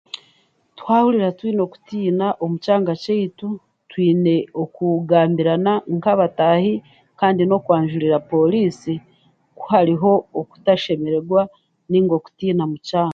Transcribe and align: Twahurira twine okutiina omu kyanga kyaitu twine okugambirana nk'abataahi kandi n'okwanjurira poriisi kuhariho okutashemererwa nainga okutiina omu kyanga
Twahurira 0.77 1.27
twine 1.37 1.61
okutiina 1.67 2.27
omu 2.43 2.55
kyanga 2.63 2.93
kyaitu 3.01 3.49
twine 3.89 4.35
okugambirana 4.61 5.73
nk'abataahi 5.95 6.73
kandi 7.19 7.41
n'okwanjurira 7.45 8.17
poriisi 8.29 8.93
kuhariho 9.57 10.11
okutashemererwa 10.39 11.41
nainga 11.89 12.13
okutiina 12.19 12.61
omu 12.67 12.77
kyanga 12.87 13.09